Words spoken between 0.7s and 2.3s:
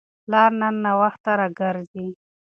ناوخته راګرځي.